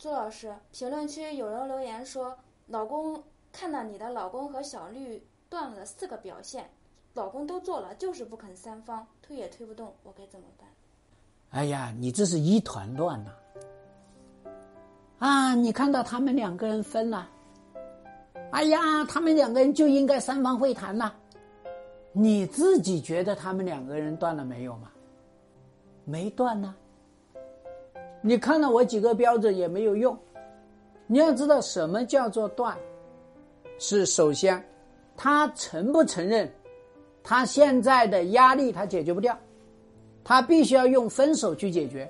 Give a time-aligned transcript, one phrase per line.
[0.00, 2.34] 朱老师，评论区有人留言说，
[2.68, 6.70] 老公看到你的老公和小绿断了四个表现，
[7.12, 10.66] 老公都做了，就是不肯三方，推也推不动，我该怎么办？
[11.50, 13.30] 哎呀，你这是一团乱呐！
[15.18, 17.28] 啊，你看到他们两个人分了，
[18.52, 21.12] 哎呀，他们两个人就应该三方会谈呐。
[22.12, 24.90] 你自己觉得他们两个人断了没有嘛？
[26.06, 26.74] 没断呢。
[28.22, 30.16] 你看了我几个标准也没有用。
[31.06, 32.76] 你要知道什么叫做断，
[33.78, 34.62] 是首先，
[35.16, 36.48] 他承不承认，
[37.22, 39.36] 他现在的压力他解决不掉。
[40.22, 42.08] 他必须要用分手去解决。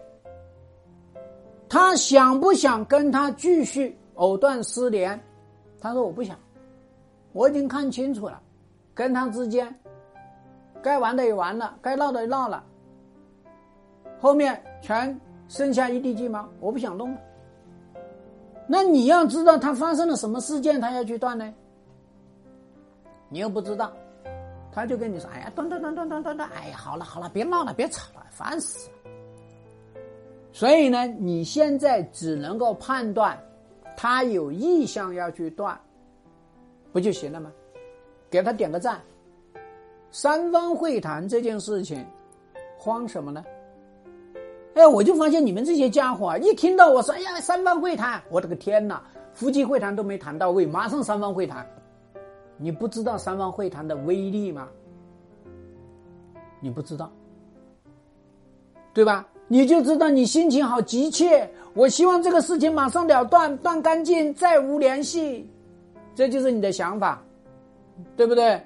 [1.69, 5.19] 他想不想跟他继续藕断丝连？
[5.81, 6.37] 他说我不想，
[7.33, 8.43] 我已经看清楚了，
[8.93, 9.73] 跟他之间
[10.83, 12.63] 该玩的也玩了，该闹的也闹了，
[14.21, 15.19] 后面全
[15.51, 17.13] 剩下一地鸡毛，我不想动。
[18.69, 21.53] 那你要知道他发生了什么事件，他要去断呢？
[23.29, 23.93] 你又不知道。
[24.73, 26.49] 他就跟你说：“哎呀，断断断断断断断！
[26.51, 28.97] 哎呀，好了好了，别闹了，别吵了，烦死了。”
[30.53, 33.37] 所以呢，你现在只能够判断
[33.97, 35.77] 他有意向要去断，
[36.93, 37.51] 不就行了吗？
[38.31, 39.01] 给他点个赞。
[40.13, 42.07] 三方会谈这件事情，
[42.79, 43.45] 慌什么呢？
[44.75, 49.03] 哎，我就发现你们这些家伙啊，一听到我说“哎呀，三方会谈”，我的个天哪，
[49.35, 51.67] 夫妻会谈都没谈到位，马上三方会谈。
[52.57, 54.69] 你不知道三方会谈的威力吗？
[56.61, 57.11] 你不知道，
[58.93, 59.27] 对吧？
[59.49, 65.51] 你就知道你心情好急切，我希望这个事情马上了断，断干净，再无联系，
[66.15, 67.21] 这就是你的想法，
[68.17, 68.63] 对不对？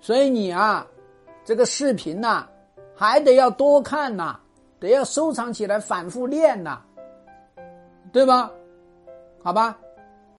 [0.00, 0.84] 所以你啊，
[1.44, 2.48] 这个视频呐，
[2.96, 4.40] 还得要多看呐，
[4.82, 6.80] 得要收藏起来，反复练呐，
[8.12, 8.50] 对吧？
[9.40, 9.78] 好吧。